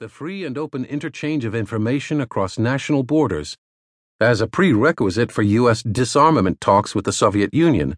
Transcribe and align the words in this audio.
the 0.00 0.08
free 0.08 0.46
and 0.46 0.56
open 0.56 0.86
interchange 0.86 1.44
of 1.44 1.54
information 1.54 2.22
across 2.22 2.58
national 2.58 3.02
borders, 3.02 3.54
as 4.18 4.40
a 4.40 4.46
prerequisite 4.46 5.30
for 5.30 5.42
U.S. 5.42 5.82
disarmament 5.82 6.58
talks 6.58 6.94
with 6.94 7.04
the 7.04 7.12
Soviet 7.12 7.52
Union. 7.52 7.94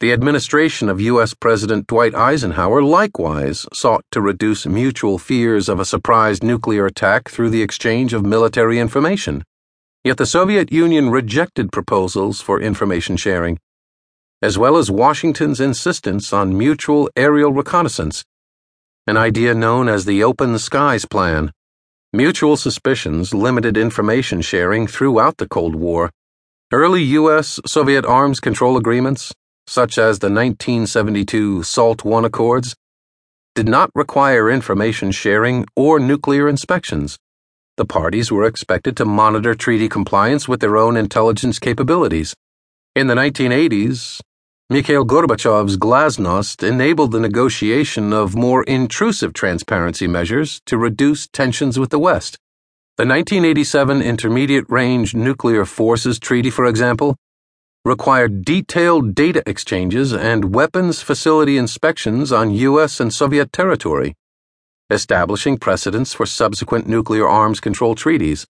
The 0.00 0.12
administration 0.12 0.90
of 0.90 1.00
U.S. 1.00 1.32
President 1.32 1.86
Dwight 1.86 2.14
Eisenhower 2.14 2.82
likewise 2.82 3.66
sought 3.72 4.04
to 4.10 4.20
reduce 4.20 4.66
mutual 4.66 5.16
fears 5.16 5.70
of 5.70 5.80
a 5.80 5.86
surprise 5.86 6.42
nuclear 6.42 6.84
attack 6.84 7.30
through 7.30 7.48
the 7.48 7.62
exchange 7.62 8.12
of 8.12 8.22
military 8.22 8.78
information. 8.78 9.42
Yet 10.04 10.18
the 10.18 10.26
Soviet 10.26 10.70
Union 10.70 11.08
rejected 11.08 11.72
proposals 11.72 12.42
for 12.42 12.60
information 12.60 13.16
sharing, 13.16 13.58
as 14.42 14.58
well 14.58 14.76
as 14.76 14.90
Washington's 14.90 15.58
insistence 15.58 16.34
on 16.34 16.58
mutual 16.58 17.08
aerial 17.16 17.54
reconnaissance, 17.54 18.26
an 19.10 19.16
idea 19.16 19.52
known 19.52 19.88
as 19.88 20.04
the 20.04 20.22
Open 20.22 20.56
Skies 20.56 21.04
Plan. 21.04 21.50
Mutual 22.12 22.56
suspicions 22.56 23.34
limited 23.34 23.76
information 23.76 24.40
sharing 24.40 24.86
throughout 24.86 25.36
the 25.38 25.48
Cold 25.48 25.74
War. 25.74 26.12
Early 26.72 27.02
U.S. 27.18 27.58
Soviet 27.66 28.06
arms 28.06 28.38
control 28.38 28.76
agreements, 28.76 29.34
such 29.66 29.98
as 29.98 30.20
the 30.20 30.28
1972 30.28 31.64
SALT 31.64 32.06
I 32.06 32.26
Accords, 32.26 32.76
did 33.56 33.68
not 33.68 33.90
require 33.96 34.48
information 34.48 35.10
sharing 35.10 35.66
or 35.74 35.98
nuclear 35.98 36.48
inspections. 36.48 37.18
The 37.78 37.84
parties 37.84 38.30
were 38.30 38.44
expected 38.44 38.96
to 38.98 39.04
monitor 39.04 39.56
treaty 39.56 39.88
compliance 39.88 40.46
with 40.46 40.60
their 40.60 40.76
own 40.76 40.96
intelligence 40.96 41.58
capabilities. 41.58 42.32
In 42.94 43.08
the 43.08 43.16
1980s, 43.16 44.20
Mikhail 44.72 45.04
Gorbachev's 45.04 45.76
glasnost 45.76 46.62
enabled 46.62 47.10
the 47.10 47.18
negotiation 47.18 48.12
of 48.12 48.36
more 48.36 48.62
intrusive 48.62 49.32
transparency 49.32 50.06
measures 50.06 50.60
to 50.66 50.78
reduce 50.78 51.26
tensions 51.26 51.76
with 51.76 51.90
the 51.90 51.98
West. 51.98 52.38
The 52.96 53.04
1987 53.04 54.00
Intermediate 54.00 54.66
Range 54.68 55.12
Nuclear 55.12 55.64
Forces 55.64 56.20
Treaty, 56.20 56.50
for 56.50 56.66
example, 56.66 57.16
required 57.84 58.44
detailed 58.44 59.16
data 59.16 59.42
exchanges 59.44 60.12
and 60.12 60.54
weapons 60.54 61.02
facility 61.02 61.58
inspections 61.58 62.30
on 62.30 62.52
U.S. 62.52 63.00
and 63.00 63.12
Soviet 63.12 63.52
territory, 63.52 64.14
establishing 64.88 65.58
precedents 65.58 66.14
for 66.14 66.26
subsequent 66.26 66.86
nuclear 66.86 67.26
arms 67.26 67.58
control 67.58 67.96
treaties. 67.96 68.46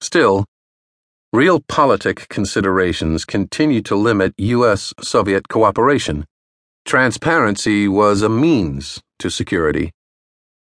Still, 0.00 0.44
realpolitik 1.34 2.28
considerations 2.28 3.24
continue 3.24 3.82
to 3.82 3.96
limit 3.96 4.32
U.S. 4.38 4.94
Soviet 5.00 5.48
cooperation. 5.48 6.24
Transparency 6.84 7.88
was 7.88 8.22
a 8.22 8.28
means 8.28 9.00
to 9.18 9.28
security, 9.28 9.90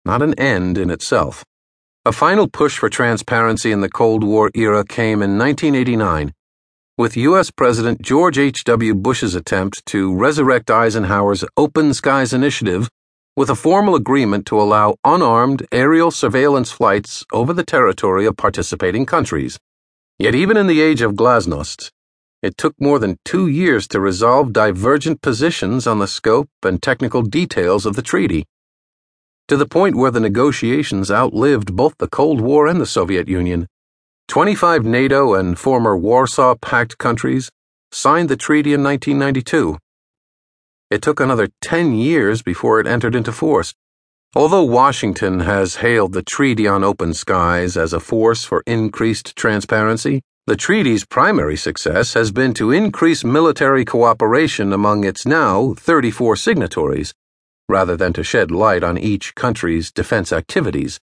not 0.06 0.22
an 0.22 0.32
end 0.40 0.78
in 0.78 0.88
itself. 0.88 1.44
A 2.06 2.12
final 2.12 2.48
push 2.48 2.78
for 2.78 2.88
transparency 2.88 3.72
in 3.72 3.82
the 3.82 3.90
Cold 3.90 4.24
War 4.24 4.50
era 4.54 4.86
came 4.86 5.22
in 5.22 5.36
1989 5.36 6.32
with 6.96 7.14
U.S. 7.18 7.50
President 7.50 8.00
George 8.00 8.38
H.W. 8.38 8.94
Bush's 8.94 9.34
attempt 9.34 9.84
to 9.84 10.16
resurrect 10.16 10.70
Eisenhower's 10.70 11.44
Open 11.58 11.92
Skies 11.92 12.32
Initiative 12.32 12.88
with 13.36 13.50
a 13.50 13.54
formal 13.54 13.94
agreement 13.94 14.46
to 14.46 14.58
allow 14.58 14.94
unarmed 15.04 15.66
aerial 15.72 16.10
surveillance 16.10 16.70
flights 16.70 17.22
over 17.34 17.52
the 17.52 17.64
territory 17.64 18.24
of 18.24 18.38
participating 18.38 19.04
countries. 19.04 19.58
Yet, 20.18 20.34
even 20.34 20.56
in 20.56 20.68
the 20.68 20.80
age 20.80 21.02
of 21.02 21.14
glasnost, 21.14 21.90
it 22.40 22.56
took 22.56 22.74
more 22.78 22.98
than 22.98 23.18
two 23.24 23.48
years 23.48 23.88
to 23.88 24.00
resolve 24.00 24.52
divergent 24.52 25.22
positions 25.22 25.86
on 25.86 25.98
the 25.98 26.06
scope 26.06 26.50
and 26.62 26.80
technical 26.80 27.22
details 27.22 27.84
of 27.84 27.96
the 27.96 28.02
treaty, 28.02 28.44
to 29.48 29.56
the 29.56 29.66
point 29.66 29.96
where 29.96 30.10
the 30.10 30.20
negotiations 30.20 31.10
outlived 31.10 31.74
both 31.74 31.98
the 31.98 32.08
Cold 32.08 32.40
War 32.40 32.66
and 32.66 32.80
the 32.80 32.86
Soviet 32.86 33.28
Union. 33.28 33.66
25 34.28 34.84
NATO 34.84 35.34
and 35.34 35.58
former 35.58 35.96
Warsaw 35.96 36.54
Pact 36.54 36.96
countries 36.96 37.50
signed 37.90 38.28
the 38.28 38.36
treaty 38.36 38.72
in 38.72 38.82
1992. 38.82 39.76
It 40.90 41.02
took 41.02 41.20
another 41.20 41.48
10 41.60 41.94
years 41.94 42.40
before 42.40 42.80
it 42.80 42.86
entered 42.86 43.14
into 43.14 43.32
force. 43.32 43.74
Although 44.36 44.64
Washington 44.64 45.40
has 45.40 45.76
hailed 45.76 46.12
the 46.12 46.22
Treaty 46.22 46.66
on 46.66 46.82
Open 46.82 47.14
Skies 47.14 47.76
as 47.76 47.92
a 47.92 48.00
force 48.00 48.42
for 48.44 48.64
increased 48.66 49.36
transparency, 49.36 50.22
the 50.48 50.56
treaty's 50.56 51.04
primary 51.04 51.56
success 51.56 52.14
has 52.14 52.32
been 52.32 52.52
to 52.54 52.72
increase 52.72 53.22
military 53.22 53.84
cooperation 53.84 54.72
among 54.72 55.04
its 55.04 55.24
now 55.24 55.74
34 55.74 56.34
signatories, 56.34 57.14
rather 57.68 57.96
than 57.96 58.12
to 58.12 58.24
shed 58.24 58.50
light 58.50 58.82
on 58.82 58.98
each 58.98 59.36
country's 59.36 59.92
defense 59.92 60.32
activities. 60.32 60.98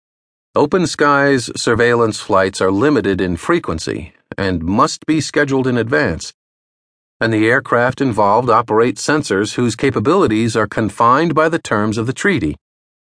Open 0.56 0.88
skies 0.88 1.52
surveillance 1.56 2.20
flights 2.20 2.60
are 2.60 2.72
limited 2.72 3.22
in 3.22 3.38
frequency 3.38 4.12
and 4.40 4.64
must 4.64 5.06
be 5.06 5.22
scheduled 5.22 5.68
in 5.68 5.78
advance, 5.78 6.34
and 7.22 7.32
the 7.32 7.48
aircraft 7.48 8.02
involved 8.02 8.50
operate 8.50 8.96
sensors 8.96 9.54
whose 9.54 9.76
capabilities 9.76 10.56
are 10.56 10.68
confined 10.68 11.36
by 11.36 11.48
the 11.48 11.60
terms 11.60 12.00
of 12.00 12.08
the 12.08 12.14
treaty. 12.14 12.56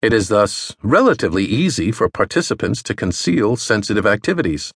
It 0.03 0.13
is 0.13 0.27
thus 0.27 0.75
relatively 0.83 1.45
easy 1.45 1.91
for 1.91 2.09
participants 2.09 2.83
to 2.83 2.93
conceal 2.93 3.55
sensitive 3.55 4.05
activities, 4.05 4.71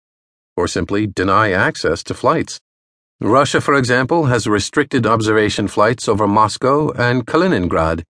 or 0.57 0.67
simply 0.69 1.07
deny 1.07 1.51
access 1.51 2.03
to 2.05 2.15
flights. 2.15 2.61
Russia, 3.21 3.61
for 3.61 3.75
example, 3.75 4.27
has 4.27 4.47
restricted 4.47 5.05
observation 5.05 5.69
flights 5.69 6.09
over 6.09 6.27
Moscow 6.27 6.91
and 6.93 7.27
Kaliningrad 7.27 8.05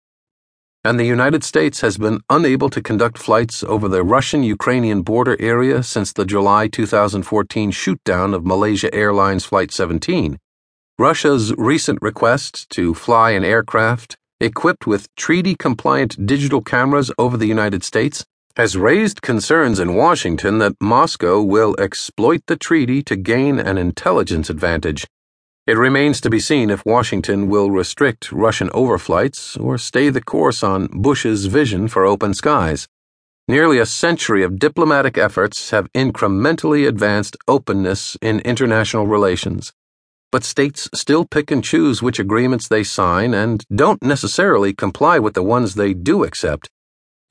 and 0.86 1.00
the 1.00 1.06
United 1.06 1.46
States 1.46 1.80
has 1.80 1.98
been 1.98 2.20
unable 2.30 2.70
to 2.70 2.82
conduct 2.82 3.18
flights 3.18 3.64
over 3.64 3.88
the 3.88 4.04
Russian 4.04 4.44
Ukrainian 4.44 5.02
border 5.02 5.38
area 5.40 5.82
since 5.82 6.12
the 6.12 6.26
July 6.26 6.68
2014 6.68 7.72
shootdown 7.72 8.36
of 8.36 8.46
Malaysia 8.46 8.94
Airlines 8.94 9.46
Flight 9.46 9.72
17. 9.72 10.38
Russia's 11.00 11.54
recent 11.58 12.00
request 12.02 12.70
to 12.72 12.94
fly 12.94 13.32
an 13.32 13.46
aircraft 13.46 14.18
equipped 14.44 14.86
with 14.86 15.08
treaty 15.16 15.56
compliant 15.56 16.26
digital 16.26 16.62
cameras 16.62 17.10
over 17.18 17.38
the 17.38 17.48
United 17.48 17.84
States 17.84 18.26
has 18.58 18.78
raised 18.78 19.22
concerns 19.22 19.80
in 19.80 19.96
Washington 19.96 20.60
that 20.60 20.76
Moscow 20.80 21.42
will 21.42 21.76
exploit 21.80 22.42
the 22.48 22.58
treaty 22.58 23.02
to 23.02 23.16
gain 23.16 23.58
an 23.58 23.78
intelligence 23.78 24.50
advantage. 24.50 25.08
It 25.66 25.78
remains 25.78 26.20
to 26.22 26.30
be 26.30 26.40
seen 26.40 26.70
if 26.70 26.86
Washington 26.86 27.48
will 27.48 27.72
restrict 27.72 28.32
Russian 28.34 28.70
overflights 28.70 29.60
or 29.60 29.78
stay 29.78 30.10
the 30.10 30.22
course 30.22 30.62
on 30.62 30.88
Bush's 30.88 31.46
vision 31.46 31.88
for 31.88 32.06
open 32.06 32.34
skies. 32.34 32.88
Nearly 33.48 33.80
a 33.80 33.86
century 33.86 34.44
of 34.44 34.60
diplomatic 34.60 35.18
efforts 35.18 35.72
have 35.72 35.92
incrementally 35.94 36.88
advanced 36.88 37.38
openness 37.48 38.18
in 38.22 38.40
international 38.42 39.08
relations. 39.08 39.74
But 40.34 40.44
states 40.44 40.90
still 40.94 41.24
pick 41.24 41.50
and 41.50 41.64
choose 41.64 42.02
which 42.02 42.20
agreements 42.20 42.68
they 42.68 42.84
sign 42.84 43.34
and 43.34 43.64
don't 43.74 44.04
necessarily 44.04 44.74
comply 44.74 45.18
with 45.18 45.34
the 45.34 45.44
ones 45.44 45.76
they 45.76 45.94
do 45.94 46.26
accept. 46.26 46.70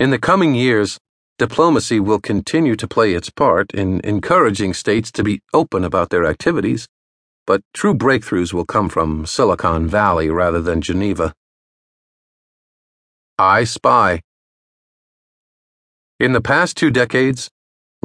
In 0.01 0.09
the 0.09 0.19
coming 0.31 0.55
years, 0.55 0.97
diplomacy 1.37 2.01
will 2.01 2.21
continue 2.21 2.77
to 2.77 2.89
play 2.89 3.13
its 3.13 3.29
part 3.29 3.73
in 3.73 4.01
encouraging 4.05 4.73
states 4.73 5.13
to 5.13 5.23
be 5.23 5.43
open 5.53 5.85
about 5.85 6.09
their 6.09 6.25
activities 6.25 6.89
but 7.47 7.63
true 7.75 7.95
breakthroughs 7.95 8.53
will 8.53 8.65
come 8.65 8.89
from 8.89 9.27
Silicon 9.27 9.89
Valley 9.89 10.31
rather 10.31 10.61
than 10.61 10.81
Geneva. 10.81 11.35
I 13.39 13.65
Spy. 13.65 14.21
In 16.21 16.33
the 16.33 16.41
past 16.41 16.77
two 16.77 16.91
decades, 16.91 17.51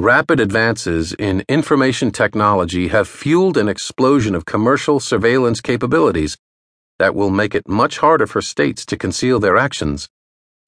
rapid 0.00 0.38
advances 0.38 1.12
in 1.14 1.44
information 1.48 2.12
technology 2.12 2.86
have 2.86 3.08
fueled 3.08 3.56
an 3.56 3.68
explosion 3.68 4.32
of 4.36 4.44
commercial 4.44 5.00
surveillance 5.00 5.60
capabilities 5.60 6.36
that 7.00 7.16
will 7.16 7.30
make 7.30 7.52
it 7.52 7.68
much 7.68 7.98
harder 7.98 8.26
for 8.26 8.40
states 8.40 8.86
to 8.86 8.96
conceal 8.96 9.40
their 9.40 9.56
actions. 9.56 10.08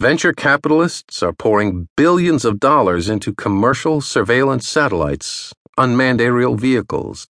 Venture 0.01 0.33
capitalists 0.33 1.23
are 1.23 1.33
pouring 1.33 1.87
billions 1.97 2.45
of 2.45 2.59
dollars 2.59 3.09
into 3.09 3.33
commercial 3.33 4.01
surveillance 4.01 4.67
satellites, 4.67 5.53
unmanned 5.79 6.21
aerial 6.21 6.57
vehicles, 6.57 7.29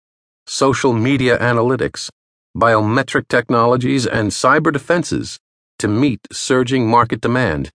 social 0.46 0.92
media 0.92 1.38
analytics, 1.38 2.10
biometric 2.54 3.26
technologies, 3.28 4.06
and 4.06 4.30
cyber 4.30 4.72
defenses 4.72 5.38
to 5.78 5.88
meet 5.88 6.20
surging 6.30 6.88
market 6.88 7.22
demand. 7.22 7.70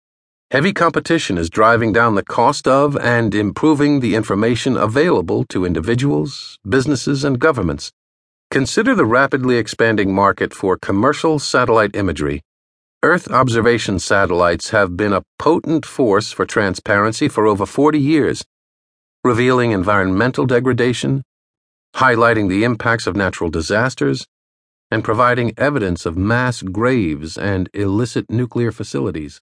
Heavy 0.53 0.73
competition 0.73 1.39
is 1.39 1.51
driving 1.51 1.93
down 1.93 2.15
the 2.15 2.23
cost 2.23 2.69
of 2.69 2.97
and 2.99 3.35
improving 3.35 3.99
the 3.99 4.15
information 4.15 4.77
available 4.77 5.45
to 5.47 5.65
individuals, 5.65 6.57
businesses, 6.65 7.25
and 7.25 7.41
governments. 7.41 7.91
Consider 8.53 8.95
the 8.95 9.05
rapidly 9.05 9.57
expanding 9.57 10.15
market 10.15 10.55
for 10.55 10.79
commercial 10.79 11.41
satellite 11.41 11.97
imagery. 11.97 12.43
Earth 13.03 13.29
observation 13.29 13.99
satellites 13.99 14.71
have 14.71 14.97
been 14.97 15.13
a 15.13 15.25
potent 15.37 15.85
force 15.85 16.31
for 16.31 16.47
transparency 16.47 17.27
for 17.27 17.49
over 17.49 17.67
40 17.67 17.99
years, 17.99 18.45
revealing 19.25 19.73
environmental 19.73 20.47
degradation, 20.47 21.25
highlighting 21.97 22.49
the 22.49 22.63
impacts 22.63 23.09
of 23.09 23.17
natural 23.17 23.51
disasters, 23.51 24.29
and 24.93 25.03
providing 25.03 25.53
evidence 25.57 26.07
of 26.07 26.17
mass 26.17 26.63
graves 26.63 27.37
and 27.37 27.69
illicit 27.75 28.31
nuclear 28.31 28.71
facilities. 28.71 29.41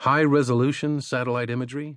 High 0.00 0.24
resolution 0.24 1.00
satellite 1.00 1.50
imagery 1.50 1.96